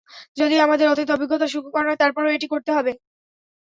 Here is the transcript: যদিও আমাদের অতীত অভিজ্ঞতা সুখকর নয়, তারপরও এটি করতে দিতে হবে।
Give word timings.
যদিও 0.37 0.59
আমাদের 0.61 0.87
অতীত 0.87 1.09
অভিজ্ঞতা 1.11 1.47
সুখকর 1.47 1.83
নয়, 1.85 1.99
তারপরও 2.01 2.33
এটি 2.33 2.47
করতে 2.47 2.63
দিতে 2.63 2.77
হবে। 2.77 2.91